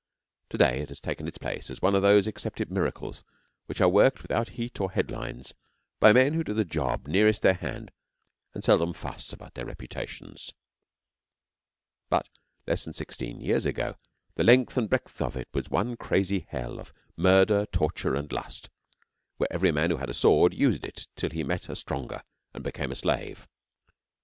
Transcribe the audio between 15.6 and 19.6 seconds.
one crazy hell of murder, torture, and lust, where